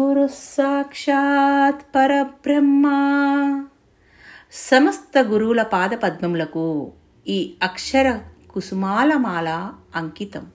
గురు 0.00 0.26
సాక్షాత్ 0.26 1.82
పరబ్రహ్మ. 1.94 2.86
సమస్త 4.52 5.18
గురువుల 5.18 5.62
పాదపద్మములకు 5.62 6.92
ఈ 7.28 7.54
అక్షర 7.62 8.20
కుసుమాలమాల 8.50 9.72
అంకితం. 9.96 10.46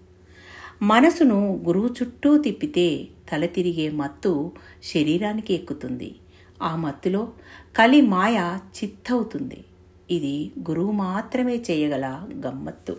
మనసును 0.81 1.63
గురువు 1.68 1.88
చుట్టూ 1.88 2.38
తిప్పితే 2.38 3.08
తల 3.31 3.46
తిరిగే 3.46 3.89
మత్తు 3.89 4.52
శరీరానికి 4.94 5.54
ఎక్కుతుంది. 5.54 6.15
ఆ 6.63 6.76
మత్తులో 6.76 7.29
కలి 7.78 8.01
మాయ 8.01 8.58
చిత్తవుతుంది. 8.83 9.65
ఇది 10.12 10.51
గురువు 10.69 10.92
మాత్రమే 10.92 11.56
చేయగల 11.56 12.22
గమ్మత్తు. 12.46 12.96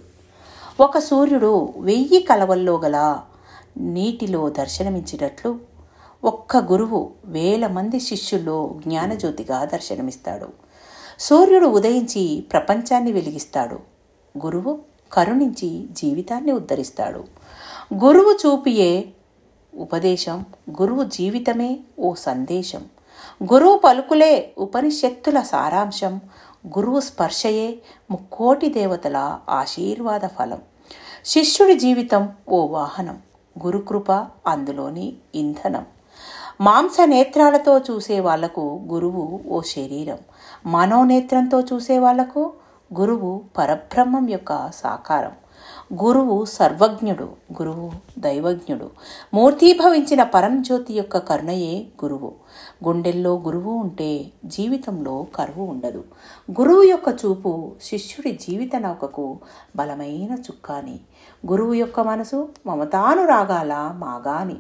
ఒక 0.80 0.98
సూర్యుడు 0.98 1.74
వెయ్యి 1.78 2.22
కలవల్లో 2.22 2.78
గల 2.78 3.20
నీటిలో 3.76 4.48
దర్శనమించినట్లు 4.48 5.77
ఒక్క 6.24 6.56
గురువు 6.56 7.10
వేల 7.24 7.66
మంది 7.66 8.00
శిష్యుల్లో 8.00 8.74
జ్ఞానజ్యోతిగా 8.86 9.64
దర్శనమిస్తాడు. 9.64 10.48
సూర్యుడు 11.20 11.66
ఉదయించి 11.66 12.44
ప్రపంచాన్ని 12.52 13.12
వెలిగిస్తాడు. 13.12 13.78
గురువు 14.44 14.78
కరుణించి 15.12 15.86
జీవితాన్ని 15.92 16.52
ఉద్ధరిస్తాడు. 16.52 17.24
గురువు 18.04 18.32
చూపియే 18.32 19.08
ఉపదేశం 19.76 20.44
గురువు 20.70 21.04
జీవితమే 21.04 21.80
ఓ 21.98 22.14
సందేశం. 22.14 22.84
గురువు 23.52 23.78
పలుకులే 23.78 24.52
ఉపనిషత్తుల 24.58 25.40
సారాంశం 25.40 26.20
గురువు 26.66 27.00
స్పర్శయే 27.00 27.78
ముక్కోటి 28.10 28.68
దేవతల 28.68 29.38
ఆశీర్వాద 29.48 30.20
ఫలం. 30.20 30.60
శిష్యుడి 31.24 31.74
జీవితం 31.74 32.28
ఓ 32.48 32.66
వాహనం 32.66 33.18
గురుకృప 33.64 34.12
అందులోని 34.46 35.12
ఇంధనం. 35.34 35.86
మాంస 36.60 36.96
నేత్రాలతో 37.04 37.78
చూసే 37.78 38.20
వాళ్ళకు 38.20 38.80
గురువు 38.88 39.40
ఓ 39.48 39.60
శరీరం. 39.60 40.18
మనోనేత్రంతో 40.66 41.60
చూసే 41.60 41.98
వాళ్ళకు 41.98 42.52
గురువు 42.98 43.40
పరబ్రహ్మం 43.58 44.28
యొక్క 44.28 44.70
సాకారం. 44.74 45.32
గురువు 46.04 46.44
సర్వజ్ఞుడు 46.44 47.24
గురువు 47.24 47.90
దైవజ్ఞుడు. 48.18 48.90
మూర్తీభవించిన 49.34 50.22
పరంజ్యోతి 50.22 50.94
యొక్క 50.94 51.18
కరుణయే 51.18 51.86
గురువు. 52.04 52.32
గుండెల్లో 52.84 53.36
గురువు 53.36 53.72
ఉంటే 53.72 54.26
జీవితంలో 54.44 55.26
కరువు 55.34 55.66
ఉండదు. 55.66 56.04
గురువు 56.50 56.82
యొక్క 56.82 57.16
చూపు 57.24 57.72
శిష్యుడి 57.82 58.38
జీవిత 58.48 58.76
నౌకకు 58.76 59.38
బలమైన 59.76 60.34
చుక్కాని. 60.34 61.00
గురువు 61.46 61.74
యొక్క 61.74 62.00
మనసు 62.00 62.48
మమతానురాగాల 62.66 63.94
మాగాని. 63.98 64.56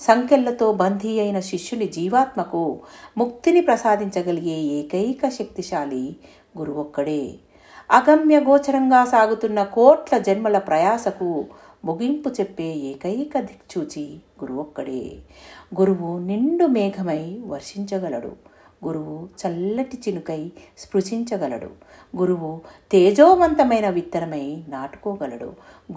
సంఖ్యలతో 0.00 0.72
బందీ 0.72 1.20
అయిన 1.20 1.40
శిష్యుని 1.40 1.86
జీవాత్మకు 1.86 2.80
ముక్తిని 3.18 3.60
ప్రసాదించగలిగే 3.60 4.58
ఏకైక 4.78 5.28
శక్తిశాలి 5.28 6.16
గురువొక్కడే. 6.58 7.34
అగమ్య 7.90 8.40
గోచరంగా 8.40 9.04
సాగుతున్న 9.04 9.62
కోట్ల 9.62 10.18
జన్మల 10.18 10.58
ప్రయాసకు 10.58 11.44
ముగింపు 11.84 12.28
చెప్పే 12.28 12.64
ఏకైక 12.64 13.40
దిక్చూచి 13.40 14.04
గురువొక్కడే. 14.42 15.12
గురువు 15.80 16.18
నిండు 16.18 16.66
మేఘమై 16.66 17.38
వర్షించగలడు. 17.46 18.32
గురువు 18.84 19.28
చల్లటి 19.40 19.96
చినుకై 19.96 20.52
స్పృశించగలడు. 20.78 21.70
గురువు 22.16 22.60
తేజోవంతమైన 22.92 23.88
విత్తనమై 23.88 24.62
నాటుకోగలడు. 24.68 25.50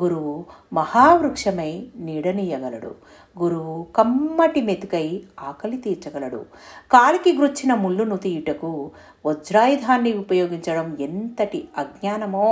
గురువు 0.04 0.46
మహావృక్షమై 0.74 1.72
నీడనీయగలడు. 1.98 2.92
గురువు 3.40 3.84
కమ్మటి 3.96 4.62
మెతుకై 4.62 5.24
ఆకలి 5.40 5.78
తీర్చగలడు. 5.78 6.46
కాలికి 6.92 7.38
గుచ్చిన 7.38 7.74
ముళ్ళును 7.74 8.18
తీయుటకు 8.18 8.92
వజ్రాయుధాన్ని 9.26 10.14
ఉపయోగించడం 10.14 10.98
ఎంతటి 11.00 11.68
అజ్ఞానమో! 11.78 12.48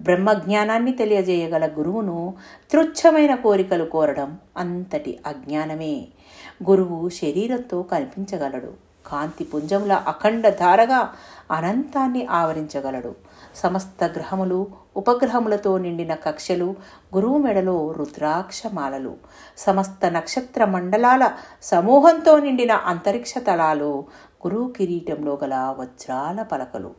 బ్రహ్మజ్ఞానాన్ని 0.00 0.92
తెలియజేయగల 0.92 1.66
గురువును 1.78 2.18
తృచ్ఛమైన 2.72 3.34
కోరికలు 3.34 3.84
కోరడం 3.84 4.30
అంతటి 4.56 5.18
అజ్ఞానమే! 5.26 5.94
గురువు 6.70 7.08
శరీరంతో 7.08 7.82
కనిపించగలడు 7.82 8.72
కాంతి 9.06 9.44
పుంజముల 9.44 9.92
అఖండ 9.92 10.48
ధారగా 10.48 11.12
అనంతాన్ని 11.50 12.26
ఆవరించగలడు. 12.26 13.14
సమస్త 13.54 14.04
గ్రహములు 14.04 14.66
ఉపగ్రహములతో 14.96 15.78
నిండిన 15.78 16.14
కక్షలు 16.14 16.74
గురువు 17.14 17.38
మెడలో 17.38 17.92
రుద్రాక్షమాలలు. 17.92 19.16
సమస్త 19.58 20.10
నక్షత్ర 20.10 20.64
మండలాల 20.64 21.30
సమూహంతో 21.62 22.38
నిండిన 22.38 22.72
అంతరిక్ష 22.72 23.34
తలాలు 23.46 24.04
గురువు 24.46 24.68
కిరీటంలో 24.68 25.38
గల 25.44 25.74
వజ్రాల 25.78 26.42
పలకలు. 26.42 26.90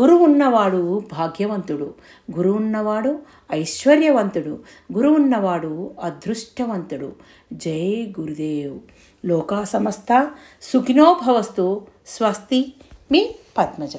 గురువు 0.00 0.24
ఉన్నవాడు 0.24 1.02
భాగ్యవంతుడు. 1.12 1.94
గురువు 2.36 2.56
ఉన్నవాడు 2.56 3.18
ఐశ్వర్యవంతుడు. 3.52 4.58
గురువు 4.92 5.14
ఉన్నవాడు 5.14 5.90
అదృష్టవంతుడు. 6.02 7.12
జై 7.52 8.14
గురుదేవ్. 8.20 8.80
లోకా 9.26 9.64
సమస్త 9.64 10.30
సుఖినోభవస్తు 10.62 11.86
స్వస్తి 12.06 12.74
మీ 13.12 13.34
పద్మజ. 13.58 13.98